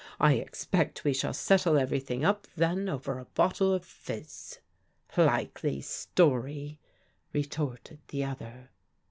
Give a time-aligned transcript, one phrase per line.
[0.19, 4.57] I expect we shall settle everything up then over a bottle of' fizz.'
[5.15, 6.79] ""Likely story,"
[7.33, 8.71] retorted the other.